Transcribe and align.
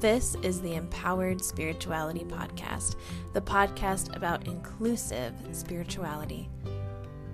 This 0.00 0.36
is 0.42 0.60
the 0.60 0.74
Empowered 0.74 1.42
Spirituality 1.42 2.22
Podcast, 2.24 2.96
the 3.32 3.40
podcast 3.40 4.14
about 4.14 4.46
inclusive 4.46 5.32
spirituality. 5.52 6.50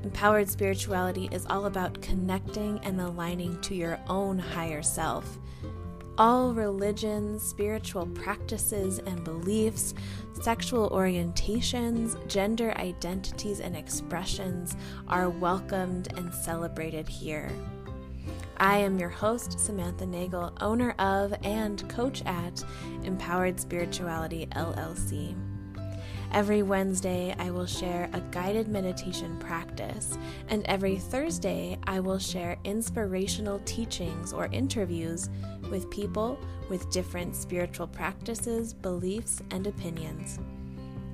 Empowered 0.04 0.48
spirituality 0.48 1.28
is 1.32 1.44
all 1.46 1.66
about 1.66 2.00
connecting 2.02 2.78
and 2.84 3.00
aligning 3.00 3.60
to 3.62 3.74
your 3.74 3.98
own 4.06 4.38
higher 4.38 4.80
self. 4.80 5.40
All 6.18 6.54
religions, 6.54 7.42
spiritual 7.42 8.06
practices 8.06 9.00
and 9.00 9.24
beliefs, 9.24 9.92
sexual 10.40 10.88
orientations, 10.90 12.16
gender 12.28 12.72
identities, 12.78 13.58
and 13.58 13.76
expressions 13.76 14.76
are 15.08 15.30
welcomed 15.30 16.16
and 16.16 16.32
celebrated 16.32 17.08
here. 17.08 17.50
I 18.62 18.76
am 18.76 18.96
your 18.96 19.08
host, 19.08 19.58
Samantha 19.58 20.06
Nagel, 20.06 20.52
owner 20.60 20.94
of 21.00 21.34
and 21.42 21.88
coach 21.88 22.22
at 22.26 22.62
Empowered 23.02 23.58
Spirituality 23.58 24.46
LLC. 24.52 25.34
Every 26.30 26.62
Wednesday, 26.62 27.34
I 27.40 27.50
will 27.50 27.66
share 27.66 28.08
a 28.12 28.20
guided 28.20 28.68
meditation 28.68 29.36
practice, 29.40 30.16
and 30.46 30.64
every 30.66 30.96
Thursday, 30.96 31.76
I 31.88 31.98
will 31.98 32.20
share 32.20 32.56
inspirational 32.62 33.60
teachings 33.64 34.32
or 34.32 34.46
interviews 34.52 35.28
with 35.68 35.90
people 35.90 36.38
with 36.70 36.88
different 36.92 37.34
spiritual 37.34 37.88
practices, 37.88 38.72
beliefs, 38.72 39.42
and 39.50 39.66
opinions. 39.66 40.38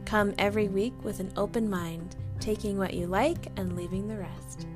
Come 0.05 0.35
every 0.37 0.69
week 0.69 0.93
with 1.03 1.19
an 1.19 1.33
open 1.39 1.71
mind, 1.71 2.15
taking 2.41 2.77
what 2.77 2.93
you 2.93 3.07
like 3.07 3.47
and 3.57 3.75
leaving 3.75 4.07
the 4.07 4.19
rest. 4.19 4.67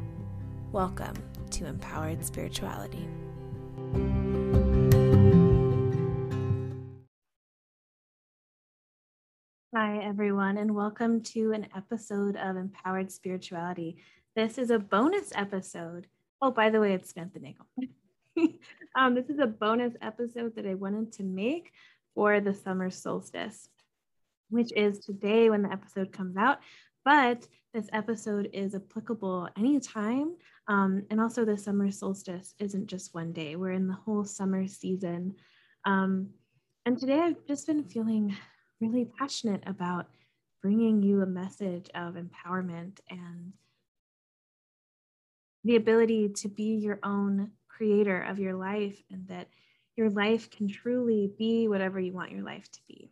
Welcome 0.72 1.16
to 1.52 1.66
empowered 1.66 2.24
spirituality. 2.24 3.06
Hi, 9.74 9.98
everyone, 9.98 10.56
and 10.56 10.74
welcome 10.74 11.22
to 11.22 11.52
an 11.52 11.66
episode 11.76 12.36
of 12.36 12.56
Empowered 12.56 13.12
Spirituality. 13.12 13.96
This 14.34 14.56
is 14.56 14.70
a 14.70 14.78
bonus 14.78 15.30
episode. 15.34 16.06
Oh, 16.40 16.50
by 16.50 16.70
the 16.70 16.80
way, 16.80 16.94
it's 16.94 17.10
Samantha 17.10 17.38
Nagel. 17.38 17.66
um, 18.96 19.14
this 19.14 19.28
is 19.28 19.38
a 19.38 19.46
bonus 19.46 19.94
episode 20.00 20.56
that 20.56 20.66
I 20.66 20.74
wanted 20.74 21.12
to 21.14 21.22
make 21.22 21.72
for 22.14 22.40
the 22.40 22.54
summer 22.54 22.88
solstice, 22.88 23.68
which 24.48 24.72
is 24.74 25.00
today 25.00 25.50
when 25.50 25.62
the 25.62 25.72
episode 25.72 26.12
comes 26.12 26.36
out. 26.36 26.60
But 27.04 27.46
this 27.72 27.88
episode 27.92 28.50
is 28.52 28.74
applicable 28.74 29.48
anytime 29.56 30.36
um, 30.68 31.04
and 31.10 31.20
also, 31.20 31.44
the 31.44 31.58
summer 31.58 31.90
solstice 31.90 32.54
isn't 32.58 32.86
just 32.86 33.14
one 33.14 33.32
day, 33.32 33.56
we're 33.56 33.72
in 33.72 33.88
the 33.88 33.94
whole 33.94 34.24
summer 34.24 34.66
season. 34.66 35.34
Um, 35.84 36.30
and 36.86 36.98
today 36.98 37.18
I've 37.18 37.46
just 37.46 37.66
been 37.66 37.84
feeling 37.84 38.36
really 38.80 39.08
passionate 39.18 39.62
about 39.66 40.06
bringing 40.62 41.02
you 41.02 41.22
a 41.22 41.26
message 41.26 41.90
of 41.94 42.14
empowerment 42.14 42.98
and 43.10 43.52
the 45.64 45.76
ability 45.76 46.28
to 46.28 46.48
be 46.48 46.76
your 46.76 47.00
own 47.02 47.50
creator 47.68 48.22
of 48.22 48.38
your 48.38 48.54
life 48.54 49.00
and 49.10 49.26
that 49.28 49.48
your 49.96 50.10
life 50.10 50.50
can 50.50 50.68
truly 50.68 51.32
be 51.38 51.68
whatever 51.68 52.00
you 52.00 52.12
want 52.12 52.30
your 52.30 52.42
life 52.42 52.70
to 52.70 52.80
be. 52.88 53.11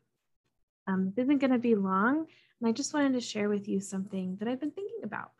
Um, 0.87 1.13
this 1.15 1.25
isn't 1.25 1.39
going 1.39 1.53
to 1.53 1.59
be 1.59 1.75
long, 1.75 2.27
and 2.61 2.69
I 2.69 2.73
just 2.73 2.95
wanted 2.95 3.13
to 3.15 3.21
share 3.21 3.49
with 3.49 3.69
you 3.69 3.81
something 3.81 4.37
that 4.39 4.49
I've 4.49 4.61
been 4.61 4.71
thinking 4.71 5.01
about, 5.05 5.31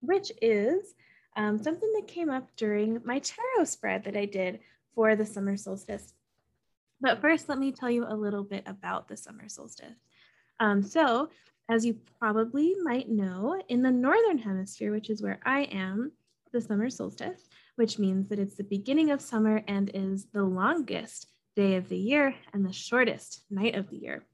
which 0.00 0.32
is 0.40 0.94
um, 1.36 1.62
something 1.62 1.90
that 1.94 2.08
came 2.08 2.30
up 2.30 2.48
during 2.56 3.00
my 3.04 3.18
tarot 3.18 3.64
spread 3.64 4.04
that 4.04 4.16
I 4.16 4.26
did 4.26 4.60
for 4.94 5.16
the 5.16 5.26
summer 5.26 5.56
solstice. 5.56 6.12
But 7.00 7.20
first, 7.20 7.48
let 7.48 7.58
me 7.58 7.72
tell 7.72 7.90
you 7.90 8.06
a 8.06 8.14
little 8.14 8.44
bit 8.44 8.62
about 8.66 9.08
the 9.08 9.16
summer 9.16 9.48
solstice. 9.48 9.98
Um, 10.60 10.82
so, 10.82 11.30
as 11.68 11.84
you 11.84 11.98
probably 12.18 12.74
might 12.82 13.08
know, 13.08 13.60
in 13.68 13.82
the 13.82 13.90
northern 13.90 14.38
hemisphere, 14.38 14.92
which 14.92 15.10
is 15.10 15.22
where 15.22 15.40
I 15.44 15.62
am, 15.62 16.12
the 16.52 16.60
summer 16.60 16.90
solstice, 16.90 17.48
which 17.76 17.98
means 17.98 18.28
that 18.28 18.38
it's 18.38 18.56
the 18.56 18.64
beginning 18.64 19.10
of 19.10 19.20
summer 19.20 19.64
and 19.66 19.90
is 19.94 20.26
the 20.26 20.44
longest 20.44 21.28
day 21.56 21.76
of 21.76 21.88
the 21.88 21.96
year 21.96 22.34
and 22.52 22.64
the 22.64 22.72
shortest 22.72 23.42
night 23.50 23.74
of 23.74 23.88
the 23.90 23.96
year. 23.96 24.24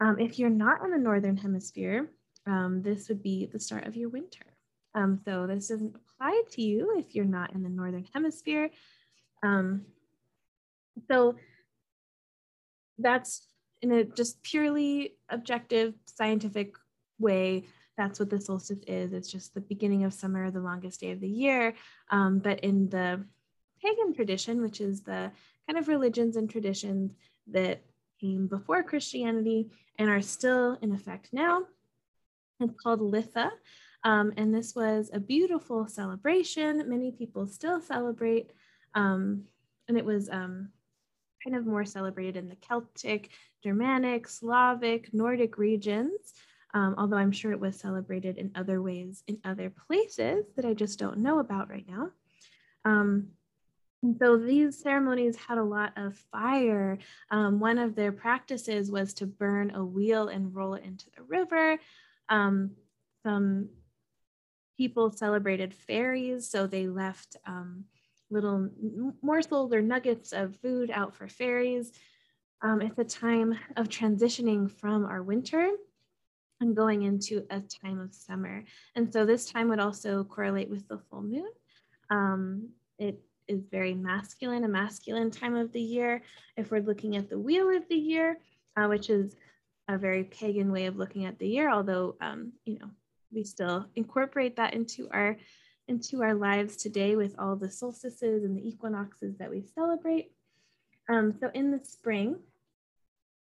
Um, 0.00 0.18
if 0.18 0.38
you're 0.38 0.50
not 0.50 0.84
in 0.84 0.90
the 0.90 0.98
northern 0.98 1.36
hemisphere, 1.36 2.10
um, 2.46 2.82
this 2.82 3.08
would 3.08 3.22
be 3.22 3.46
the 3.46 3.58
start 3.58 3.86
of 3.86 3.96
your 3.96 4.08
winter. 4.08 4.44
Um, 4.94 5.20
so 5.24 5.46
this 5.46 5.68
doesn't 5.68 5.94
apply 5.94 6.42
to 6.52 6.62
you 6.62 6.94
if 6.98 7.14
you're 7.14 7.24
not 7.24 7.54
in 7.54 7.62
the 7.62 7.68
Northern 7.68 8.06
Hemisphere. 8.14 8.70
Um, 9.42 9.82
so 11.08 11.36
that's 12.98 13.48
in 13.82 13.92
a 13.92 14.04
just 14.04 14.42
purely 14.42 15.16
objective 15.28 15.94
scientific 16.06 16.74
way. 17.18 17.64
That's 17.98 18.18
what 18.18 18.30
the 18.30 18.40
solstice 18.40 18.82
is. 18.86 19.12
It's 19.12 19.30
just 19.30 19.52
the 19.52 19.60
beginning 19.60 20.04
of 20.04 20.14
summer, 20.14 20.50
the 20.50 20.60
longest 20.60 21.00
day 21.00 21.10
of 21.10 21.20
the 21.20 21.28
year. 21.28 21.74
Um, 22.10 22.38
but 22.38 22.60
in 22.60 22.88
the 22.88 23.22
pagan 23.82 24.14
tradition, 24.14 24.62
which 24.62 24.80
is 24.80 25.02
the 25.02 25.30
kind 25.66 25.78
of 25.78 25.88
religions 25.88 26.36
and 26.36 26.48
traditions 26.48 27.12
that 27.48 27.82
came 28.20 28.46
before 28.46 28.82
Christianity 28.82 29.70
and 29.98 30.08
are 30.08 30.22
still 30.22 30.78
in 30.82 30.92
effect 30.92 31.30
now, 31.32 31.62
it's 32.60 32.74
called 32.82 33.00
Litha. 33.00 33.50
Um, 34.04 34.32
and 34.36 34.54
this 34.54 34.74
was 34.74 35.10
a 35.12 35.20
beautiful 35.20 35.86
celebration. 35.86 36.88
Many 36.88 37.10
people 37.10 37.46
still 37.46 37.80
celebrate. 37.80 38.52
Um, 38.94 39.44
and 39.88 39.98
it 39.98 40.04
was 40.04 40.28
um, 40.30 40.70
kind 41.42 41.56
of 41.56 41.66
more 41.66 41.84
celebrated 41.84 42.36
in 42.36 42.48
the 42.48 42.56
Celtic, 42.56 43.30
Germanic, 43.62 44.28
Slavic, 44.28 45.12
Nordic 45.12 45.58
regions. 45.58 46.34
Um, 46.74 46.94
although 46.98 47.16
I'm 47.16 47.32
sure 47.32 47.52
it 47.52 47.60
was 47.60 47.78
celebrated 47.78 48.36
in 48.36 48.50
other 48.54 48.82
ways 48.82 49.22
in 49.26 49.38
other 49.44 49.70
places 49.70 50.44
that 50.56 50.64
I 50.64 50.74
just 50.74 50.98
don't 50.98 51.18
know 51.18 51.38
about 51.38 51.70
right 51.70 51.86
now. 51.88 52.10
Um, 54.02 54.10
and 54.10 54.18
so 54.18 54.36
these 54.36 54.80
ceremonies 54.80 55.36
had 55.36 55.58
a 55.58 55.64
lot 55.64 55.92
of 55.96 56.16
fire. 56.32 56.98
Um, 57.30 57.60
one 57.60 57.78
of 57.78 57.94
their 57.94 58.12
practices 58.12 58.90
was 58.90 59.14
to 59.14 59.26
burn 59.26 59.72
a 59.74 59.84
wheel 59.84 60.28
and 60.28 60.54
roll 60.54 60.74
it 60.74 60.84
into 60.84 61.06
the 61.16 61.22
river. 61.22 61.78
Um, 62.28 62.72
some 63.24 63.68
people 64.76 65.10
celebrated 65.10 65.74
fairies, 65.74 66.48
so 66.48 66.66
they 66.66 66.86
left 66.86 67.36
um, 67.46 67.84
little 68.30 68.68
morsels 69.22 69.72
or 69.72 69.80
nuggets 69.80 70.32
of 70.32 70.56
food 70.56 70.90
out 70.90 71.14
for 71.14 71.28
fairies. 71.28 71.92
Um, 72.62 72.80
it's 72.82 72.98
a 72.98 73.04
time 73.04 73.58
of 73.76 73.88
transitioning 73.88 74.70
from 74.70 75.04
our 75.04 75.22
winter 75.22 75.70
and 76.60 76.74
going 76.74 77.02
into 77.02 77.44
a 77.50 77.60
time 77.60 78.00
of 78.00 78.14
summer. 78.14 78.64
And 78.94 79.12
so 79.12 79.26
this 79.26 79.50
time 79.50 79.68
would 79.68 79.80
also 79.80 80.24
correlate 80.24 80.70
with 80.70 80.88
the 80.88 80.98
full 80.98 81.22
moon. 81.22 81.50
Um, 82.10 82.70
it 82.98 83.20
is 83.48 83.64
very 83.70 83.94
masculine, 83.94 84.64
a 84.64 84.68
masculine 84.68 85.30
time 85.30 85.54
of 85.56 85.72
the 85.72 85.80
year. 85.80 86.22
If 86.56 86.70
we're 86.70 86.80
looking 86.80 87.16
at 87.16 87.28
the 87.28 87.38
wheel 87.38 87.74
of 87.74 87.88
the 87.88 87.96
year, 87.96 88.38
uh, 88.76 88.86
which 88.86 89.10
is 89.10 89.36
a 89.88 89.96
very 89.96 90.24
pagan 90.24 90.72
way 90.72 90.86
of 90.86 90.96
looking 90.96 91.24
at 91.24 91.38
the 91.38 91.48
year, 91.48 91.70
although, 91.70 92.16
um, 92.20 92.52
you 92.64 92.78
know, 92.78 92.90
we 93.32 93.44
still 93.44 93.86
incorporate 93.94 94.56
that 94.56 94.74
into 94.74 95.08
our 95.10 95.36
into 95.88 96.22
our 96.22 96.34
lives 96.34 96.76
today 96.76 97.14
with 97.14 97.36
all 97.38 97.54
the 97.54 97.70
solstices 97.70 98.42
and 98.42 98.56
the 98.56 98.68
equinoxes 98.68 99.36
that 99.38 99.50
we 99.50 99.62
celebrate. 99.62 100.32
Um, 101.08 101.34
so 101.38 101.48
in 101.54 101.70
the 101.70 101.78
spring, 101.84 102.36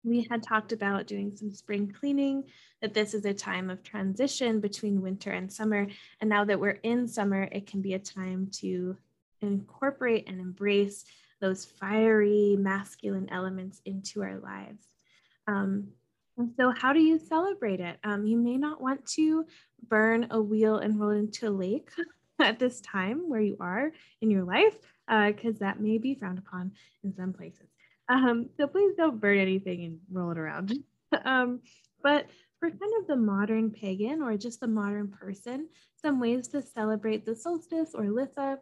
we 0.05 0.27
had 0.31 0.43
talked 0.43 0.72
about 0.72 1.06
doing 1.06 1.37
some 1.37 1.53
spring 1.53 1.93
cleaning, 1.93 2.44
that 2.81 2.94
this 2.94 3.12
is 3.12 3.27
a 3.27 3.34
time 3.34 3.69
of 3.69 3.82
transition 3.82 4.61
between 4.61 5.03
winter 5.03 5.31
and 5.31 5.53
summer. 5.53 5.87
And 6.21 6.31
now 6.31 6.44
that 6.47 6.59
we're 6.59 6.81
in 6.82 7.06
summer, 7.06 7.43
it 7.53 7.67
can 7.67 7.82
be 7.82 7.93
a 7.93 7.99
time 7.99 8.49
to 8.61 8.97
incorporate 9.42 10.28
and 10.28 10.40
embrace 10.40 11.04
those 11.40 11.64
fiery 11.64 12.56
masculine 12.58 13.28
elements 13.31 13.81
into 13.84 14.22
our 14.22 14.38
lives. 14.38 14.87
Um, 15.46 15.88
and 16.37 16.52
so, 16.56 16.72
how 16.76 16.92
do 16.92 17.00
you 17.00 17.19
celebrate 17.19 17.81
it? 17.81 17.98
Um, 18.04 18.26
you 18.26 18.37
may 18.37 18.56
not 18.56 18.81
want 18.81 19.04
to 19.14 19.46
burn 19.88 20.28
a 20.31 20.40
wheel 20.40 20.78
and 20.78 20.98
roll 20.98 21.10
it 21.10 21.19
into 21.19 21.48
a 21.48 21.50
lake 21.50 21.90
at 22.40 22.58
this 22.58 22.81
time 22.81 23.28
where 23.28 23.40
you 23.40 23.56
are 23.60 23.92
in 24.20 24.31
your 24.31 24.44
life, 24.44 24.76
because 25.08 25.56
uh, 25.56 25.60
that 25.60 25.81
may 25.81 25.98
be 25.98 26.14
frowned 26.14 26.38
upon 26.38 26.72
in 27.04 27.14
some 27.14 27.32
places. 27.32 27.69
Um, 28.08 28.48
so 28.56 28.66
please 28.66 28.94
don't 28.96 29.20
burn 29.20 29.38
anything 29.38 29.84
and 29.84 29.98
roll 30.10 30.31
it 30.31 30.38
around. 30.38 30.75
um, 31.25 31.60
but 32.02 32.26
for 32.58 32.70
kind 32.70 32.92
of 33.00 33.06
the 33.06 33.16
modern 33.16 33.70
pagan 33.70 34.22
or 34.22 34.37
just 34.37 34.60
the 34.60 34.66
modern 34.66 35.08
person, 35.08 35.69
some 36.00 36.20
ways 36.20 36.48
to 36.48 36.62
celebrate 36.62 37.25
the 37.25 37.34
solstice 37.34 37.90
or 37.94 38.04
Litha 38.04 38.58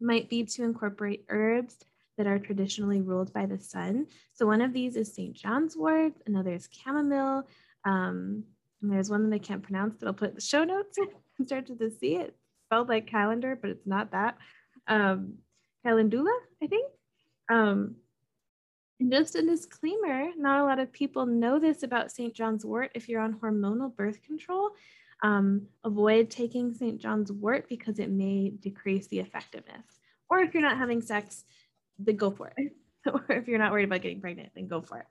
might 0.00 0.28
be 0.28 0.44
to 0.44 0.64
incorporate 0.64 1.24
herbs 1.28 1.76
that 2.16 2.26
are 2.26 2.38
traditionally 2.38 3.00
ruled 3.00 3.32
by 3.32 3.46
the 3.46 3.58
sun. 3.58 4.06
So 4.32 4.46
one 4.46 4.62
of 4.62 4.72
these 4.72 4.96
is 4.96 5.12
St. 5.12 5.34
John's 5.34 5.76
wort, 5.76 6.14
another 6.26 6.54
is 6.54 6.68
chamomile, 6.70 7.46
um, 7.84 8.44
and 8.82 8.92
there's 8.92 9.10
one 9.10 9.28
that 9.28 9.34
I 9.34 9.38
can't 9.38 9.62
pronounce, 9.62 9.98
that 9.98 10.06
I'll 10.06 10.12
put 10.14 10.30
in 10.30 10.34
the 10.36 10.40
show 10.40 10.64
notes 10.64 10.98
and 11.38 11.46
start 11.46 11.66
to 11.66 11.90
see 11.90 12.16
it. 12.16 12.34
Spelled 12.66 12.88
like 12.88 13.06
calendar, 13.06 13.56
but 13.60 13.70
it's 13.70 13.86
not 13.86 14.12
that. 14.12 14.36
Um, 14.88 15.34
calendula, 15.84 16.36
I 16.62 16.66
think. 16.66 16.90
Um, 17.50 17.96
And 18.98 19.12
just 19.12 19.36
a 19.36 19.42
disclaimer 19.42 20.30
not 20.36 20.60
a 20.60 20.64
lot 20.64 20.78
of 20.78 20.92
people 20.92 21.26
know 21.26 21.58
this 21.58 21.82
about 21.82 22.10
St. 22.10 22.34
John's 22.34 22.64
wort. 22.64 22.90
If 22.94 23.08
you're 23.08 23.20
on 23.20 23.34
hormonal 23.34 23.94
birth 23.94 24.22
control, 24.22 24.70
um, 25.22 25.66
avoid 25.84 26.30
taking 26.30 26.74
St. 26.74 27.00
John's 27.00 27.32
wort 27.32 27.68
because 27.68 27.98
it 27.98 28.10
may 28.10 28.50
decrease 28.50 29.06
the 29.08 29.20
effectiveness. 29.20 29.84
Or 30.28 30.40
if 30.40 30.54
you're 30.54 30.62
not 30.62 30.78
having 30.78 31.00
sex, 31.00 31.44
then 31.98 32.16
go 32.16 32.30
for 32.30 32.52
it. 32.56 32.72
or 33.06 33.24
if 33.30 33.48
you're 33.48 33.58
not 33.58 33.72
worried 33.72 33.84
about 33.84 34.02
getting 34.02 34.20
pregnant, 34.20 34.50
then 34.54 34.66
go 34.66 34.82
for 34.82 34.98
it. 34.98 35.06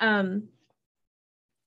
Um, 0.00 0.48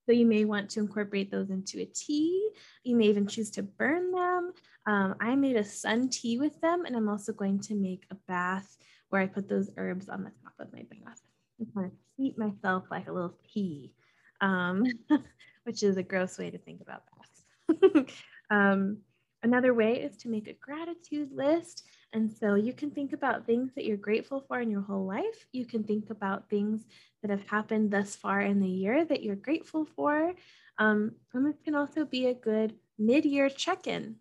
so 0.05 0.11
you 0.11 0.25
may 0.25 0.45
want 0.45 0.69
to 0.71 0.79
incorporate 0.79 1.31
those 1.31 1.49
into 1.49 1.79
a 1.79 1.85
tea. 1.85 2.49
You 2.83 2.95
may 2.95 3.05
even 3.05 3.27
choose 3.27 3.49
to 3.51 3.63
burn 3.63 4.11
them. 4.11 4.53
Um, 4.85 5.15
I 5.19 5.35
made 5.35 5.55
a 5.55 5.63
sun 5.63 6.09
tea 6.09 6.37
with 6.37 6.59
them, 6.61 6.85
and 6.85 6.95
I'm 6.95 7.09
also 7.09 7.33
going 7.33 7.59
to 7.61 7.75
make 7.75 8.05
a 8.11 8.15
bath 8.27 8.77
where 9.09 9.21
I 9.21 9.25
put 9.25 9.49
those 9.49 9.71
herbs 9.77 10.07
on 10.09 10.23
the 10.23 10.31
top 10.43 10.53
of 10.59 10.71
my 10.71 10.85
bath. 10.91 11.21
I 11.59 11.65
kind 11.73 11.87
of 11.87 11.97
steep 12.13 12.37
myself 12.37 12.83
like 12.91 13.07
a 13.07 13.11
little 13.11 13.35
tea, 13.51 13.93
um, 14.41 14.85
which 15.63 15.81
is 15.81 15.97
a 15.97 16.03
gross 16.03 16.37
way 16.37 16.51
to 16.51 16.57
think 16.59 16.81
about 16.81 17.03
baths. 17.17 17.44
um, 18.49 18.97
another 19.43 19.73
way 19.73 20.01
is 20.01 20.17
to 20.17 20.29
make 20.29 20.47
a 20.47 20.53
gratitude 20.53 21.31
list. 21.31 21.83
And 22.13 22.31
so 22.31 22.55
you 22.55 22.73
can 22.73 22.91
think 22.91 23.13
about 23.13 23.45
things 23.45 23.71
that 23.75 23.85
you're 23.85 23.97
grateful 23.97 24.43
for 24.47 24.59
in 24.59 24.71
your 24.71 24.81
whole 24.81 25.05
life. 25.05 25.47
You 25.51 25.65
can 25.65 25.83
think 25.83 26.09
about 26.09 26.49
things 26.49 26.85
that 27.21 27.31
have 27.31 27.47
happened 27.49 27.91
thus 27.91 28.15
far 28.15 28.41
in 28.41 28.59
the 28.59 28.69
year 28.69 29.05
that 29.05 29.23
you're 29.23 29.35
grateful 29.35 29.85
for. 29.85 30.33
Um, 30.77 31.11
and 31.33 31.45
this 31.45 31.59
can 31.63 31.75
also 31.75 32.05
be 32.05 32.27
a 32.27 32.33
good 32.33 32.75
mid 32.97 33.25
year 33.25 33.49
check 33.49 33.87
in. 33.87 34.15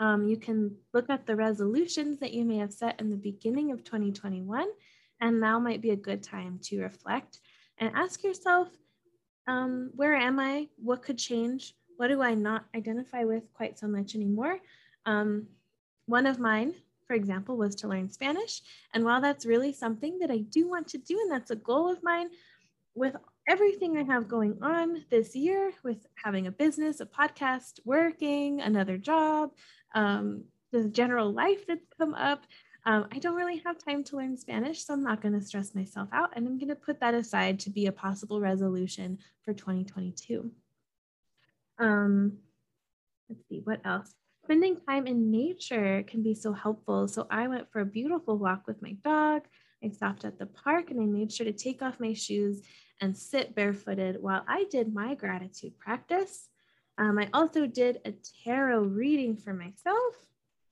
Um, 0.00 0.28
you 0.28 0.36
can 0.36 0.76
look 0.92 1.10
at 1.10 1.26
the 1.26 1.34
resolutions 1.34 2.20
that 2.20 2.32
you 2.32 2.44
may 2.44 2.58
have 2.58 2.72
set 2.72 3.00
in 3.00 3.10
the 3.10 3.16
beginning 3.16 3.72
of 3.72 3.82
2021, 3.82 4.68
and 5.20 5.40
now 5.40 5.58
might 5.58 5.80
be 5.80 5.90
a 5.90 5.96
good 5.96 6.22
time 6.22 6.60
to 6.64 6.80
reflect 6.80 7.40
and 7.78 7.90
ask 7.94 8.22
yourself 8.22 8.68
um, 9.48 9.90
where 9.96 10.14
am 10.14 10.38
I? 10.38 10.68
What 10.76 11.02
could 11.02 11.18
change? 11.18 11.74
What 11.98 12.08
do 12.08 12.22
I 12.22 12.32
not 12.32 12.64
identify 12.74 13.24
with 13.24 13.44
quite 13.52 13.78
so 13.78 13.86
much 13.86 14.14
anymore? 14.14 14.58
Um, 15.04 15.48
one 16.06 16.24
of 16.24 16.38
mine 16.38 16.74
for 17.08 17.14
example, 17.14 17.56
was 17.56 17.74
to 17.74 17.88
learn 17.88 18.10
Spanish. 18.10 18.60
And 18.92 19.02
while 19.02 19.20
that's 19.20 19.46
really 19.46 19.72
something 19.72 20.18
that 20.20 20.30
I 20.30 20.38
do 20.38 20.68
want 20.68 20.86
to 20.88 20.98
do, 20.98 21.18
and 21.18 21.32
that's 21.32 21.50
a 21.50 21.56
goal 21.56 21.90
of 21.90 22.02
mine, 22.02 22.28
with 22.94 23.16
everything 23.48 23.96
I 23.96 24.02
have 24.02 24.28
going 24.28 24.58
on 24.62 25.04
this 25.10 25.34
year, 25.34 25.72
with 25.82 26.06
having 26.22 26.46
a 26.46 26.52
business, 26.52 27.00
a 27.00 27.06
podcast, 27.06 27.80
working, 27.84 28.60
another 28.60 28.98
job, 28.98 29.52
um, 29.94 30.44
the 30.70 30.84
general 30.84 31.32
life 31.32 31.66
that's 31.66 31.86
come 31.98 32.14
up, 32.14 32.44
um, 32.84 33.06
I 33.10 33.18
don't 33.18 33.34
really 33.34 33.62
have 33.64 33.82
time 33.82 34.04
to 34.04 34.16
learn 34.16 34.36
Spanish, 34.36 34.84
so 34.84 34.92
I'm 34.92 35.02
not 35.02 35.22
going 35.22 35.38
to 35.38 35.44
stress 35.44 35.74
myself 35.74 36.08
out. 36.12 36.30
And 36.36 36.46
I'm 36.46 36.58
going 36.58 36.68
to 36.68 36.74
put 36.74 37.00
that 37.00 37.14
aside 37.14 37.58
to 37.60 37.70
be 37.70 37.86
a 37.86 37.92
possible 37.92 38.40
resolution 38.40 39.18
for 39.44 39.54
2022. 39.54 40.50
Um, 41.78 42.38
let's 43.28 43.46
see, 43.48 43.60
what 43.64 43.80
else? 43.84 44.14
spending 44.48 44.80
time 44.88 45.06
in 45.06 45.30
nature 45.30 46.02
can 46.06 46.22
be 46.22 46.34
so 46.34 46.54
helpful. 46.54 47.06
So 47.06 47.26
I 47.30 47.48
went 47.48 47.70
for 47.70 47.80
a 47.80 47.84
beautiful 47.84 48.38
walk 48.38 48.66
with 48.66 48.80
my 48.80 48.92
dog. 49.04 49.42
I 49.84 49.90
stopped 49.90 50.24
at 50.24 50.38
the 50.38 50.46
park 50.46 50.90
and 50.90 50.98
I 50.98 51.04
made 51.04 51.30
sure 51.30 51.44
to 51.44 51.52
take 51.52 51.82
off 51.82 52.00
my 52.00 52.14
shoes 52.14 52.62
and 53.02 53.14
sit 53.14 53.54
barefooted 53.54 54.16
while 54.22 54.42
I 54.48 54.64
did 54.70 54.94
my 54.94 55.14
gratitude 55.14 55.78
practice. 55.78 56.48
Um, 56.96 57.18
I 57.18 57.28
also 57.34 57.66
did 57.66 58.00
a 58.06 58.14
tarot 58.42 58.84
reading 58.84 59.36
for 59.36 59.52
myself. 59.52 60.14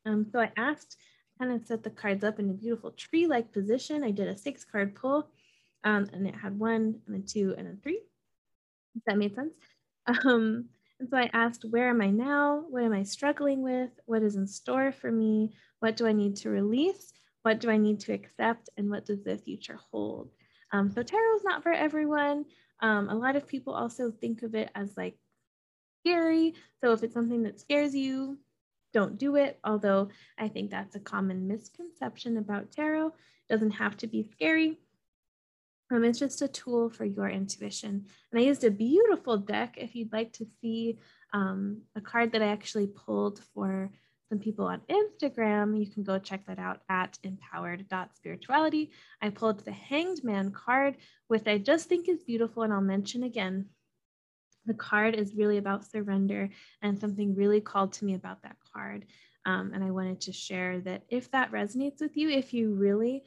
Um, 0.07 0.27
so 0.33 0.41
I 0.41 0.51
asked, 0.57 0.97
kind 1.39 1.53
of 1.53 1.67
set 1.67 1.83
the 1.83 1.91
cards 1.91 2.25
up 2.25 2.39
in 2.39 2.49
a 2.49 2.55
beautiful 2.55 2.93
tree 2.93 3.27
like 3.27 3.53
position. 3.53 4.03
I 4.03 4.11
did 4.11 4.27
a 4.27 4.39
six 4.39 4.65
card 4.65 4.95
pull 4.95 5.29
um, 5.85 6.09
and 6.15 6.27
it 6.27 6.35
had 6.35 6.59
one 6.59 7.01
and 7.07 7.23
a 7.23 7.27
two 7.27 7.55
and 7.59 7.69
a 7.69 7.77
three. 7.83 8.01
If 8.95 9.05
that 9.05 9.19
made 9.19 9.35
sense. 9.35 9.53
Um, 10.25 10.67
and 10.99 11.09
so 11.09 11.17
I 11.17 11.31
asked, 11.33 11.65
where 11.69 11.91
am 11.91 12.01
I 12.01 12.11
now? 12.11 12.65
What 12.71 12.83
am 12.83 12.93
I 12.93 13.03
struggling 13.03 13.63
with? 13.63 13.91
What 14.07 14.23
is 14.23 14.37
in 14.37 14.47
store 14.47 14.93
for 14.93 15.13
me? 15.13 15.53
What 15.81 15.97
do 15.97 16.07
I 16.07 16.13
need 16.13 16.37
to 16.37 16.51
release? 16.51 17.13
What 17.43 17.61
do 17.61 17.71
I 17.71 17.77
need 17.77 18.01
to 18.01 18.13
accept? 18.13 18.71
And 18.77 18.91
what 18.91 19.05
does 19.05 19.23
the 19.23 19.37
future 19.37 19.79
hold? 19.91 20.31
Um, 20.73 20.91
so 20.91 21.03
tarot 21.03 21.37
is 21.37 21.45
not 21.45 21.63
for 21.63 21.73
everyone. 21.73 22.47
Um, 22.81 23.09
a 23.09 23.15
lot 23.15 23.37
of 23.37 23.47
people 23.47 23.75
also 23.75 24.11
think 24.11 24.43
of 24.43 24.55
it 24.55 24.71
as 24.75 24.97
like 24.97 25.17
scary. 26.01 26.55
So 26.81 26.93
if 26.93 27.03
it's 27.03 27.15
something 27.15 27.43
that 27.43 27.61
scares 27.61 27.95
you, 27.95 28.39
don't 28.95 29.19
do 29.19 29.37
it. 29.37 29.59
Although 29.65 30.09
I 30.39 30.49
think 30.49 30.71
that's 30.71 30.97
a 30.97 31.01
common 31.01 31.47
misconception 31.47 32.39
about 32.39 32.73
tarot. 32.73 33.09
It 33.09 33.53
doesn't 33.53 33.73
have 33.73 33.97
to 33.99 34.07
be 34.07 34.29
scary. 34.33 34.79
Um, 35.91 36.05
it's 36.05 36.19
just 36.19 36.43
a 36.43 36.49
tool 36.49 36.91
for 36.91 37.05
your 37.05 37.29
intuition. 37.29 38.07
And 38.33 38.41
I 38.41 38.45
used 38.45 38.65
a 38.65 38.71
beautiful 38.71 39.37
deck. 39.39 39.75
If 39.77 39.95
you'd 39.95 40.13
like 40.13 40.33
to 40.35 40.47
see 40.61 40.99
um, 41.33 41.83
a 41.95 42.01
card 42.01 42.33
that 42.33 42.43
I 42.43 42.49
actually 42.49 42.89
pulled 42.89 43.41
for 43.55 43.91
some 44.29 44.41
people 44.41 44.67
on 44.67 44.81
Instagram, 44.91 45.79
you 45.79 45.89
can 45.89 46.03
go 46.03 46.19
check 46.19 46.45
that 46.47 46.59
out 46.59 46.81
at 46.89 47.19
empowered.spirituality. 47.23 48.91
I 49.23 49.31
pulled 49.31 49.65
the 49.65 49.73
Hanged 49.73 50.25
Man 50.25 50.51
card, 50.51 50.97
which 51.29 51.47
I 51.47 51.59
just 51.59 51.89
think 51.89 52.09
is 52.09 52.25
beautiful. 52.25 52.65
And 52.65 52.73
I'll 52.73 52.81
mention 52.81 53.23
again 53.23 53.67
the 54.67 54.75
card 54.75 55.15
is 55.15 55.37
really 55.37 55.59
about 55.59 55.85
surrender 55.85 56.51
and 56.83 56.99
something 56.99 57.37
really 57.37 57.61
called 57.61 57.93
to 57.95 58.05
me 58.05 58.15
about 58.15 58.43
that 58.43 58.57
card. 58.75 59.07
Um, 59.45 59.71
and 59.73 59.85
I 59.85 59.93
wanted 59.93 60.21
to 60.23 60.33
share 60.33 60.81
that 60.81 61.05
if 61.09 61.31
that 61.31 61.53
resonates 61.53 62.01
with 62.01 62.17
you, 62.17 62.29
if 62.29 62.53
you 62.53 62.75
really 62.75 63.23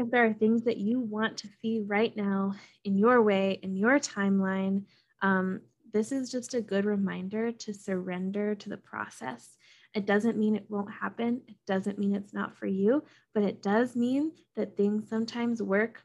if 0.00 0.10
there 0.10 0.24
are 0.24 0.32
things 0.32 0.64
that 0.64 0.78
you 0.78 0.98
want 0.98 1.36
to 1.38 1.48
see 1.60 1.84
right 1.86 2.16
now 2.16 2.54
in 2.84 2.96
your 2.96 3.22
way, 3.22 3.58
in 3.62 3.76
your 3.76 3.98
timeline, 3.98 4.84
um, 5.22 5.60
this 5.92 6.10
is 6.12 6.30
just 6.30 6.54
a 6.54 6.60
good 6.60 6.84
reminder 6.84 7.52
to 7.52 7.74
surrender 7.74 8.54
to 8.54 8.68
the 8.68 8.76
process. 8.76 9.56
It 9.94 10.06
doesn't 10.06 10.38
mean 10.38 10.56
it 10.56 10.66
won't 10.68 10.90
happen. 10.90 11.42
It 11.48 11.56
doesn't 11.66 11.98
mean 11.98 12.14
it's 12.14 12.32
not 12.32 12.56
for 12.56 12.66
you, 12.66 13.02
but 13.34 13.42
it 13.42 13.62
does 13.62 13.96
mean 13.96 14.32
that 14.56 14.76
things 14.76 15.08
sometimes 15.08 15.62
work 15.62 16.02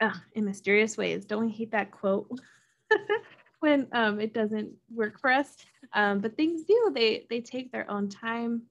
uh, 0.00 0.14
in 0.34 0.44
mysterious 0.44 0.96
ways. 0.96 1.24
Don't 1.24 1.44
we 1.44 1.52
hate 1.52 1.72
that 1.72 1.90
quote 1.90 2.28
when 3.60 3.86
um, 3.92 4.18
it 4.18 4.32
doesn't 4.34 4.72
work 4.92 5.20
for 5.20 5.30
us? 5.30 5.54
Um, 5.92 6.20
but 6.20 6.36
things 6.36 6.64
do. 6.64 6.90
They 6.94 7.26
they 7.28 7.40
take 7.40 7.70
their 7.70 7.88
own 7.90 8.08
time. 8.08 8.62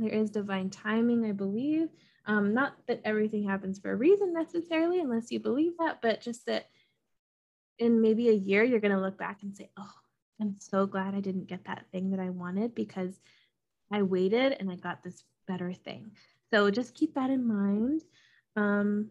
There 0.00 0.12
is 0.12 0.30
divine 0.30 0.70
timing, 0.70 1.24
I 1.24 1.32
believe. 1.32 1.88
Um, 2.26 2.54
not 2.54 2.74
that 2.86 3.00
everything 3.04 3.44
happens 3.44 3.78
for 3.78 3.92
a 3.92 3.96
reason 3.96 4.32
necessarily, 4.32 5.00
unless 5.00 5.30
you 5.30 5.40
believe 5.40 5.72
that, 5.78 6.00
but 6.00 6.20
just 6.20 6.46
that 6.46 6.68
in 7.78 8.00
maybe 8.00 8.28
a 8.28 8.32
year, 8.32 8.62
you're 8.62 8.80
going 8.80 8.94
to 8.94 9.00
look 9.00 9.18
back 9.18 9.42
and 9.42 9.56
say, 9.56 9.70
oh, 9.76 9.92
I'm 10.40 10.56
so 10.58 10.86
glad 10.86 11.14
I 11.14 11.20
didn't 11.20 11.48
get 11.48 11.64
that 11.64 11.86
thing 11.92 12.10
that 12.10 12.20
I 12.20 12.30
wanted 12.30 12.74
because 12.74 13.20
I 13.92 14.02
waited 14.02 14.56
and 14.58 14.70
I 14.70 14.76
got 14.76 15.02
this 15.02 15.22
better 15.46 15.72
thing. 15.72 16.12
So 16.52 16.70
just 16.70 16.94
keep 16.94 17.14
that 17.14 17.30
in 17.30 17.46
mind. 17.46 18.02
Um, 18.56 19.10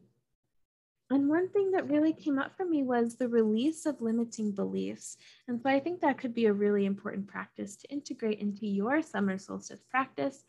and 1.12 1.28
one 1.28 1.50
thing 1.50 1.72
that 1.72 1.90
really 1.90 2.14
came 2.14 2.38
up 2.38 2.56
for 2.56 2.66
me 2.66 2.84
was 2.84 3.16
the 3.16 3.28
release 3.28 3.88
of 3.88 4.02
limiting 4.02 4.52
beliefs. 4.52 5.18
And 5.48 5.60
so 5.60 5.70
I 5.70 5.80
think 5.80 6.02
that 6.02 6.20
could 6.20 6.36
be 6.36 6.46
a 6.46 6.54
really 6.54 6.86
important 6.86 7.28
practice 7.28 7.76
to 7.78 7.90
integrate 7.90 8.40
into 8.40 8.68
your 8.68 9.02
summer 9.02 9.38
solstice 9.40 9.82
practice 9.90 10.44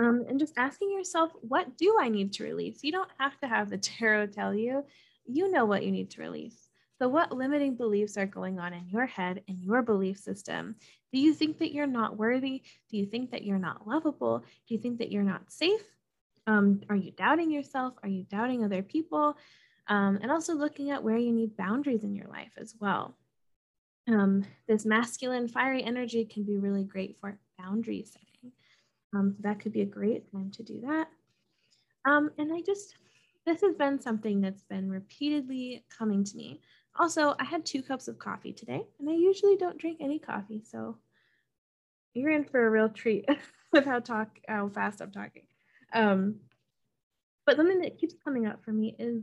um, 0.00 0.24
and 0.28 0.38
just 0.38 0.56
asking 0.56 0.90
yourself, 0.90 1.30
what 1.42 1.76
do 1.76 1.98
I 2.00 2.08
need 2.08 2.32
to 2.34 2.44
release? 2.44 2.82
You 2.82 2.92
don't 2.92 3.10
have 3.18 3.38
to 3.40 3.48
have 3.48 3.68
the 3.68 3.76
tarot 3.78 4.28
tell 4.28 4.54
you. 4.54 4.84
You 5.26 5.50
know 5.50 5.66
what 5.66 5.84
you 5.84 5.92
need 5.92 6.10
to 6.12 6.22
release. 6.22 6.68
So, 6.98 7.08
what 7.08 7.32
limiting 7.32 7.76
beliefs 7.76 8.16
are 8.16 8.26
going 8.26 8.58
on 8.58 8.72
in 8.72 8.88
your 8.88 9.06
head, 9.06 9.42
in 9.46 9.60
your 9.60 9.82
belief 9.82 10.18
system? 10.18 10.76
Do 11.12 11.18
you 11.18 11.34
think 11.34 11.58
that 11.58 11.72
you're 11.72 11.86
not 11.86 12.16
worthy? 12.16 12.62
Do 12.90 12.96
you 12.96 13.04
think 13.04 13.30
that 13.32 13.44
you're 13.44 13.58
not 13.58 13.86
lovable? 13.86 14.38
Do 14.38 14.74
you 14.74 14.80
think 14.80 14.98
that 14.98 15.12
you're 15.12 15.22
not 15.22 15.50
safe? 15.52 15.82
Um, 16.46 16.80
are 16.88 16.96
you 16.96 17.10
doubting 17.10 17.50
yourself? 17.50 17.94
Are 18.02 18.08
you 18.08 18.24
doubting 18.24 18.64
other 18.64 18.82
people? 18.82 19.36
Um, 19.86 20.18
and 20.22 20.30
also 20.30 20.54
looking 20.54 20.90
at 20.90 21.02
where 21.02 21.16
you 21.18 21.32
need 21.32 21.56
boundaries 21.56 22.04
in 22.04 22.14
your 22.14 22.28
life 22.28 22.52
as 22.56 22.74
well. 22.80 23.16
Um, 24.08 24.44
this 24.66 24.86
masculine, 24.86 25.48
fiery 25.48 25.82
energy 25.82 26.24
can 26.24 26.44
be 26.44 26.56
really 26.56 26.84
great 26.84 27.18
for 27.20 27.38
boundary 27.58 28.04
setting. 28.04 28.29
Um, 29.14 29.32
so 29.32 29.38
that 29.42 29.60
could 29.60 29.72
be 29.72 29.82
a 29.82 29.86
great 29.86 30.30
time 30.30 30.50
to 30.52 30.62
do 30.62 30.80
that. 30.82 31.08
Um, 32.04 32.30
and 32.38 32.52
I 32.52 32.60
just, 32.60 32.94
this 33.46 33.60
has 33.60 33.74
been 33.74 34.00
something 34.00 34.40
that's 34.40 34.62
been 34.62 34.90
repeatedly 34.90 35.84
coming 35.96 36.24
to 36.24 36.36
me. 36.36 36.60
Also, 36.98 37.34
I 37.38 37.44
had 37.44 37.64
two 37.64 37.82
cups 37.82 38.08
of 38.08 38.18
coffee 38.18 38.52
today, 38.52 38.82
and 38.98 39.08
I 39.08 39.14
usually 39.14 39.56
don't 39.56 39.78
drink 39.78 39.98
any 40.00 40.18
coffee. 40.18 40.62
So 40.64 40.98
you're 42.14 42.30
in 42.30 42.44
for 42.44 42.66
a 42.66 42.70
real 42.70 42.88
treat 42.88 43.26
with 43.72 43.84
how 43.84 44.00
talk 44.00 44.28
how 44.48 44.68
fast 44.68 45.00
I'm 45.00 45.12
talking. 45.12 45.46
Um, 45.92 46.36
but 47.46 47.56
something 47.56 47.80
that 47.80 47.98
keeps 47.98 48.14
coming 48.22 48.46
up 48.46 48.64
for 48.64 48.72
me 48.72 48.94
is 48.98 49.22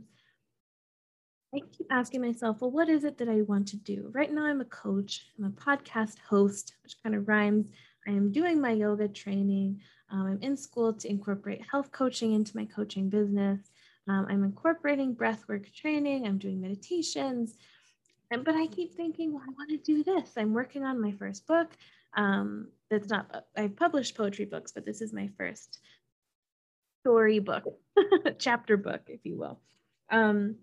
I 1.54 1.60
keep 1.72 1.86
asking 1.90 2.20
myself, 2.20 2.60
well, 2.60 2.70
what 2.70 2.90
is 2.90 3.04
it 3.04 3.16
that 3.18 3.28
I 3.28 3.40
want 3.42 3.68
to 3.68 3.76
do? 3.76 4.10
Right 4.12 4.30
now, 4.30 4.44
I'm 4.44 4.60
a 4.60 4.66
coach, 4.66 5.26
I'm 5.38 5.46
a 5.46 5.50
podcast 5.50 6.18
host, 6.28 6.74
which 6.82 6.96
kind 7.02 7.14
of 7.14 7.26
rhymes. 7.26 7.66
I 8.08 8.12
am 8.12 8.32
doing 8.32 8.58
my 8.58 8.70
yoga 8.70 9.06
training. 9.06 9.80
Um, 10.10 10.26
I'm 10.26 10.38
in 10.40 10.56
school 10.56 10.94
to 10.94 11.08
incorporate 11.08 11.60
health 11.70 11.92
coaching 11.92 12.32
into 12.32 12.56
my 12.56 12.64
coaching 12.64 13.10
business. 13.10 13.60
Um, 14.08 14.26
I'm 14.30 14.44
incorporating 14.44 15.14
breathwork 15.14 15.70
training. 15.74 16.26
I'm 16.26 16.38
doing 16.38 16.58
meditations. 16.58 17.54
And, 18.30 18.44
but 18.44 18.54
I 18.54 18.66
keep 18.66 18.94
thinking, 18.94 19.34
well, 19.34 19.42
I 19.46 19.52
want 19.52 19.68
to 19.70 19.76
do 19.76 20.02
this. 20.02 20.32
I'm 20.38 20.54
working 20.54 20.84
on 20.84 21.02
my 21.02 21.12
first 21.12 21.46
book. 21.46 21.68
Um, 22.16 22.68
that's 22.90 23.10
not, 23.10 23.44
I've 23.54 23.76
published 23.76 24.16
poetry 24.16 24.46
books, 24.46 24.72
but 24.72 24.86
this 24.86 25.02
is 25.02 25.12
my 25.12 25.28
first 25.36 25.78
story 27.02 27.40
book, 27.40 27.64
chapter 28.38 28.78
book, 28.78 29.02
if 29.08 29.20
you 29.26 29.36
will. 29.36 29.60
Um, 30.10 30.56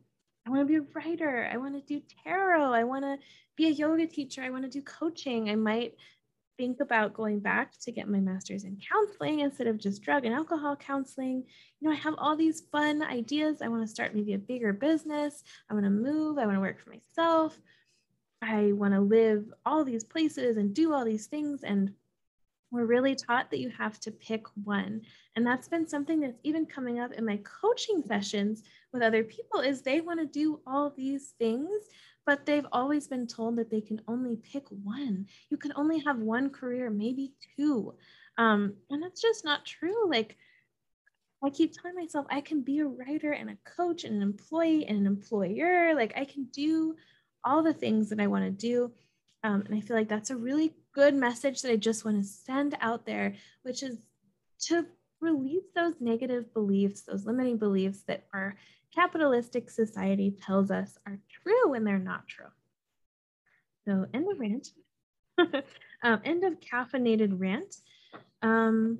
I 0.48 0.50
want 0.50 0.62
to 0.62 0.66
be 0.66 0.76
a 0.78 0.86
writer. 0.96 1.48
I 1.52 1.58
want 1.58 1.76
to 1.76 1.82
do 1.82 2.04
tarot. 2.24 2.72
I 2.74 2.84
want 2.84 3.04
to 3.04 3.18
be 3.56 3.68
a 3.68 3.72
yoga 3.72 4.08
teacher. 4.08 4.42
I 4.42 4.50
want 4.50 4.64
to 4.64 4.70
do 4.70 4.82
coaching. 4.82 5.50
I 5.50 5.56
might 5.56 5.96
think 6.58 6.80
about 6.80 7.14
going 7.14 7.40
back 7.40 7.78
to 7.80 7.92
get 7.92 8.10
my 8.10 8.20
master's 8.20 8.64
in 8.64 8.78
counseling 8.78 9.40
instead 9.40 9.68
of 9.68 9.78
just 9.78 10.02
drug 10.02 10.26
and 10.26 10.34
alcohol 10.34 10.76
counseling. 10.76 11.44
You 11.80 11.88
know, 11.88 11.92
I 11.92 11.98
have 11.98 12.16
all 12.18 12.36
these 12.36 12.62
fun 12.72 13.02
ideas. 13.02 13.62
I 13.62 13.68
want 13.68 13.84
to 13.84 13.88
start 13.88 14.16
maybe 14.16 14.34
a 14.34 14.40
bigger 14.40 14.74
business. 14.74 15.44
I 15.70 15.74
want 15.74 15.86
to 15.86 15.90
move. 15.90 16.38
I 16.38 16.46
want 16.46 16.58
to 16.58 16.62
work 16.62 16.80
for 16.80 16.90
myself. 16.90 17.60
I 18.42 18.72
want 18.74 18.94
to 18.94 19.02
live 19.02 19.46
all 19.66 19.84
these 19.84 20.04
places 20.04 20.58
and 20.58 20.74
do 20.74 20.94
all 20.94 21.06
these 21.06 21.28
things. 21.28 21.64
And 21.64 21.94
we're 22.72 22.86
really 22.86 23.16
taught 23.16 23.50
that 23.52 23.60
you 23.60 23.70
have 23.70 24.00
to 24.02 24.12
pick 24.12 24.46
one. 24.64 25.02
And 25.36 25.46
that's 25.46 25.68
been 25.68 25.88
something 25.88 26.20
that's 26.20 26.40
even 26.44 26.66
coming 26.66 27.00
up 27.00 27.14
in 27.14 27.26
my 27.26 27.40
coaching 27.44 28.04
sessions 28.08 28.64
with 28.92 29.02
other 29.02 29.24
people 29.24 29.62
is 29.62 29.82
they 29.82 30.02
want 30.02 30.20
to 30.20 30.26
do 30.26 30.60
all 30.68 30.94
these 30.96 31.34
things 31.40 31.70
but 32.26 32.46
they've 32.46 32.66
always 32.72 33.08
been 33.08 33.28
told 33.28 33.56
that 33.58 33.70
they 33.70 33.82
can 33.82 34.02
only 34.08 34.36
pick 34.36 34.64
one. 34.70 35.28
You 35.50 35.58
can 35.58 35.74
only 35.76 36.00
have 36.00 36.18
one 36.18 36.50
career, 36.50 36.90
maybe 36.90 37.34
two. 37.56 37.94
Um, 38.38 38.76
and 38.90 39.02
that's 39.02 39.22
just 39.22 39.46
not 39.46 39.66
true. 39.66 40.10
Like, 40.10 40.36
I 41.44 41.50
keep 41.52 41.74
telling 41.74 41.96
myself 41.96 42.26
I 42.30 42.42
can 42.42 42.62
be 42.62 42.80
a 42.80 42.88
writer 42.88 43.32
and 43.32 43.50
a 43.50 43.58
coach 43.64 44.04
and 44.04 44.16
an 44.16 44.22
employee 44.22 44.86
and 44.88 44.98
an 44.98 45.06
employer. 45.06 45.94
Like, 45.94 46.14
I 46.18 46.26
can 46.26 46.46
do 46.46 46.96
all 47.44 47.62
the 47.62 47.74
things 47.74 48.10
that 48.10 48.20
I 48.20 48.28
want 48.28 48.46
to 48.46 48.52
do. 48.52 48.92
Um, 49.44 49.62
and 49.68 49.76
I 49.76 49.82
feel 49.82 49.96
like 49.96 50.10
that's 50.10 50.32
a 50.32 50.36
really 50.36 50.74
good 50.94 51.14
message 51.14 51.62
that 51.62 51.72
I 51.72 51.76
just 51.76 52.04
want 52.04 52.18
to 52.18 52.28
send 52.28 52.76
out 52.82 53.06
there, 53.06 53.36
which 53.62 53.84
is 53.84 54.00
to 54.62 54.88
release 55.22 55.66
those 55.76 55.94
negative 56.00 56.52
beliefs, 56.54 57.02
those 57.02 57.26
limiting 57.26 57.58
beliefs 57.58 58.02
that 58.08 58.26
are 58.34 58.58
capitalistic 58.96 59.70
society 59.70 60.32
tells 60.32 60.72
us 60.72 60.98
are 61.06 61.20
true 61.30 61.72
when 61.72 61.84
they're 61.84 62.00
not 62.00 62.28
true. 62.28 62.48
So 63.86 64.08
end 64.14 64.32
of 64.32 64.40
rant. 64.40 64.70
um, 66.04 66.22
end 66.24 66.44
of 66.44 66.60
caffeinated 66.60 67.40
rant. 67.40 67.76
Um, 68.42 69.00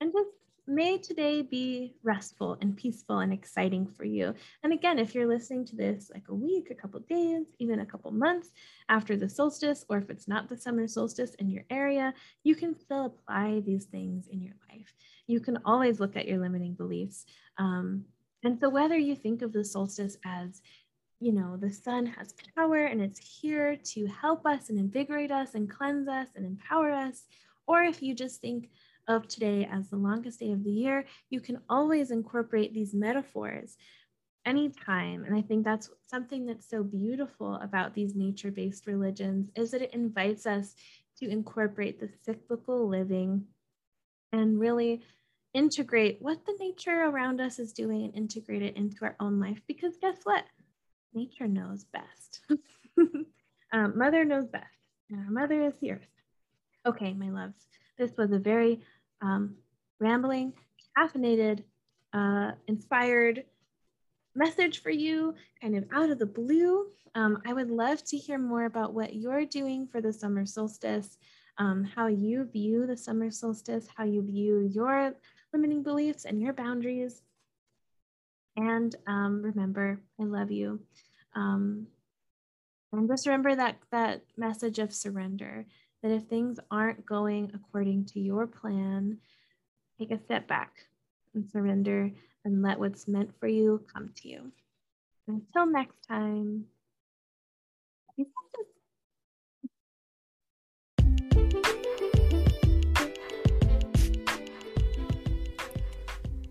and 0.00 0.12
just 0.12 0.30
may 0.66 0.96
today 0.98 1.42
be 1.42 1.94
restful 2.02 2.56
and 2.60 2.76
peaceful 2.76 3.18
and 3.18 3.32
exciting 3.32 3.86
for 3.86 4.04
you. 4.04 4.34
And 4.62 4.72
again, 4.72 4.98
if 4.98 5.14
you're 5.14 5.26
listening 5.26 5.64
to 5.66 5.76
this 5.76 6.10
like 6.12 6.28
a 6.28 6.34
week, 6.34 6.70
a 6.70 6.74
couple 6.74 7.00
days, 7.00 7.46
even 7.58 7.80
a 7.80 7.86
couple 7.86 8.10
months 8.12 8.50
after 8.88 9.16
the 9.16 9.28
solstice, 9.28 9.84
or 9.88 9.98
if 9.98 10.10
it's 10.10 10.28
not 10.28 10.48
the 10.48 10.56
summer 10.56 10.86
solstice 10.86 11.34
in 11.34 11.50
your 11.50 11.64
area, 11.70 12.14
you 12.44 12.54
can 12.54 12.78
still 12.78 13.06
apply 13.06 13.60
these 13.60 13.86
things 13.86 14.28
in 14.28 14.40
your 14.40 14.54
life. 14.70 14.92
You 15.26 15.40
can 15.40 15.58
always 15.64 16.00
look 16.00 16.16
at 16.16 16.28
your 16.28 16.38
limiting 16.38 16.74
beliefs. 16.74 17.26
Um, 17.58 18.04
and 18.44 18.58
so, 18.58 18.68
whether 18.68 18.98
you 18.98 19.14
think 19.14 19.42
of 19.42 19.52
the 19.52 19.64
solstice 19.64 20.16
as, 20.24 20.62
you 21.20 21.32
know, 21.32 21.56
the 21.56 21.70
sun 21.70 22.06
has 22.06 22.34
power 22.56 22.84
and 22.84 23.00
it's 23.00 23.40
here 23.40 23.76
to 23.76 24.06
help 24.06 24.44
us 24.46 24.68
and 24.68 24.78
invigorate 24.78 25.30
us 25.30 25.54
and 25.54 25.70
cleanse 25.70 26.08
us 26.08 26.28
and 26.34 26.44
empower 26.44 26.90
us, 26.90 27.24
or 27.66 27.82
if 27.84 28.02
you 28.02 28.14
just 28.14 28.40
think 28.40 28.70
of 29.08 29.28
today 29.28 29.68
as 29.70 29.88
the 29.88 29.96
longest 29.96 30.40
day 30.40 30.52
of 30.52 30.64
the 30.64 30.70
year, 30.70 31.04
you 31.30 31.40
can 31.40 31.58
always 31.68 32.10
incorporate 32.10 32.72
these 32.72 32.94
metaphors 32.94 33.76
anytime. 34.44 35.24
And 35.24 35.34
I 35.34 35.42
think 35.42 35.64
that's 35.64 35.90
something 36.08 36.46
that's 36.46 36.68
so 36.68 36.82
beautiful 36.82 37.56
about 37.56 37.94
these 37.94 38.14
nature 38.14 38.50
based 38.50 38.86
religions 38.86 39.50
is 39.56 39.70
that 39.70 39.82
it 39.82 39.94
invites 39.94 40.46
us 40.46 40.74
to 41.18 41.28
incorporate 41.28 42.00
the 42.00 42.08
cyclical 42.24 42.88
living 42.88 43.44
and 44.32 44.58
really 44.58 45.02
integrate 45.54 46.18
what 46.20 46.44
the 46.46 46.56
nature 46.58 47.04
around 47.04 47.40
us 47.40 47.58
is 47.58 47.72
doing 47.72 48.04
and 48.04 48.14
integrate 48.14 48.62
it 48.62 48.76
into 48.76 49.04
our 49.04 49.16
own 49.20 49.38
life 49.38 49.60
because 49.66 49.96
guess 50.00 50.16
what? 50.24 50.44
Nature 51.14 51.46
knows 51.46 51.84
best. 51.84 52.40
um, 53.72 53.98
mother 53.98 54.24
knows 54.24 54.48
best, 54.48 54.64
and 55.10 55.20
our 55.20 55.30
mother 55.30 55.62
is 55.62 55.74
the 55.80 55.92
earth. 55.92 56.08
Okay, 56.86 57.12
my 57.12 57.30
loves, 57.30 57.66
this 57.98 58.12
was 58.16 58.32
a 58.32 58.38
very 58.38 58.80
um, 59.20 59.56
rambling, 60.00 60.52
caffeinated, 60.98 61.62
uh, 62.12 62.52
inspired 62.66 63.44
message 64.34 64.82
for 64.82 64.90
you, 64.90 65.34
kind 65.60 65.76
of 65.76 65.84
out 65.92 66.10
of 66.10 66.18
the 66.18 66.26
blue. 66.26 66.86
Um, 67.14 67.42
I 67.46 67.52
would 67.52 67.70
love 67.70 68.02
to 68.04 68.16
hear 68.16 68.38
more 68.38 68.64
about 68.64 68.94
what 68.94 69.14
you're 69.14 69.44
doing 69.44 69.86
for 69.86 70.00
the 70.00 70.12
summer 70.12 70.46
solstice, 70.46 71.18
um, 71.58 71.84
how 71.84 72.06
you 72.06 72.44
view 72.44 72.86
the 72.86 72.96
summer 72.96 73.30
solstice, 73.30 73.86
how 73.94 74.04
you 74.04 74.22
view 74.22 74.70
your 74.72 75.14
limiting 75.52 75.82
beliefs 75.82 76.24
and 76.24 76.40
your 76.40 76.52
boundaries. 76.52 77.22
And 78.56 78.94
um, 79.06 79.42
remember, 79.42 80.00
I 80.20 80.24
love 80.24 80.50
you. 80.50 80.80
Um, 81.34 81.86
and 82.92 83.08
just 83.08 83.26
remember 83.26 83.54
that 83.56 83.76
that 83.90 84.22
message 84.36 84.78
of 84.78 84.92
surrender. 84.92 85.64
That 86.02 86.12
if 86.12 86.24
things 86.24 86.58
aren't 86.70 87.06
going 87.06 87.52
according 87.54 88.06
to 88.06 88.20
your 88.20 88.46
plan, 88.46 89.18
take 89.98 90.10
a 90.10 90.18
step 90.18 90.48
back 90.48 90.86
and 91.34 91.48
surrender 91.48 92.10
and 92.44 92.60
let 92.60 92.78
what's 92.78 93.06
meant 93.06 93.30
for 93.38 93.46
you 93.46 93.84
come 93.92 94.10
to 94.16 94.28
you. 94.28 94.52
Until 95.28 95.66
next 95.66 96.02
time. 96.08 96.64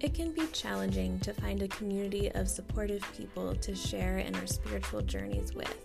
It 0.02 0.16
can 0.16 0.32
be 0.32 0.48
challenging 0.48 1.20
to 1.20 1.32
find 1.32 1.62
a 1.62 1.68
community 1.68 2.32
of 2.32 2.50
supportive 2.50 3.06
people 3.16 3.54
to 3.54 3.76
share 3.76 4.18
in 4.18 4.34
our 4.36 4.48
spiritual 4.48 5.02
journeys 5.02 5.54
with. 5.54 5.78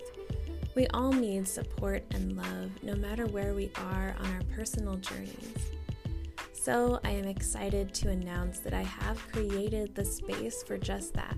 We 0.75 0.87
all 0.95 1.13
need 1.13 1.47
support 1.47 2.03
and 2.13 2.35
love 2.35 2.71
no 2.83 2.95
matter 2.95 3.27
where 3.27 3.53
we 3.53 3.71
are 3.77 4.17
on 4.19 4.27
our 4.33 4.43
personal 4.55 4.97
journeys. 4.97 5.71
So, 6.55 6.99
I 7.05 7.11
am 7.11 7.27
excited 7.27 7.93
to 7.93 8.09
announce 8.09 8.59
that 8.61 8.73
I 8.73 8.83
have 8.85 9.19
created 9.33 9.95
the 9.95 10.05
space 10.05 10.63
for 10.63 10.79
just 10.79 11.13
that. 11.13 11.37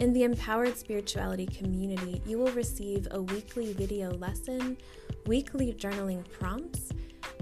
In 0.00 0.12
the 0.12 0.24
Empowered 0.24 0.76
Spirituality 0.76 1.46
community, 1.46 2.20
you 2.26 2.38
will 2.38 2.52
receive 2.52 3.06
a 3.12 3.22
weekly 3.22 3.72
video 3.74 4.10
lesson, 4.10 4.76
weekly 5.26 5.72
journaling 5.72 6.28
prompts, 6.32 6.90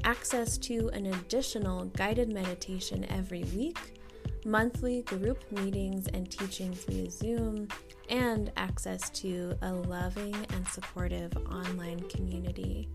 access 0.04 0.58
to 0.58 0.90
an 0.90 1.06
additional 1.06 1.86
guided 1.86 2.30
meditation 2.30 3.06
every 3.08 3.44
week 3.56 3.93
monthly 4.44 5.02
group 5.02 5.50
meetings 5.50 6.06
and 6.08 6.30
teachings 6.30 6.84
via 6.84 7.10
Zoom, 7.10 7.68
and 8.08 8.52
access 8.56 9.10
to 9.10 9.56
a 9.62 9.72
loving 9.72 10.34
and 10.54 10.68
supportive 10.68 11.32
online 11.50 12.00
community. 12.08 12.88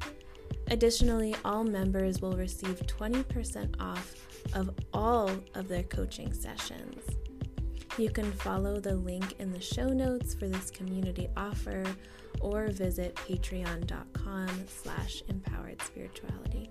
Additionally, 0.72 1.36
all 1.44 1.63
members 1.63 2.22
will 2.22 2.34
receive 2.34 2.79
20% 2.86 3.75
off 3.79 4.13
of 4.53 4.70
all 4.94 5.29
of 5.56 5.68
their 5.68 5.84
coaching 5.84 6.32
sessions. 6.32 7.03
You 7.98 8.10
can 8.10 8.32
follow 8.32 8.79
the 8.79 8.96
link 8.96 9.36
in 9.39 9.51
the 9.51 9.60
show 9.60 9.88
notes 9.89 10.34
for 10.34 10.48
this 10.48 10.70
community 10.70 11.27
offer 11.36 11.84
or 12.39 12.68
visit 12.68 13.15
patreon.com 13.15 14.50
slash 14.68 15.24
empowered 15.27 15.82
spirituality. 15.82 16.70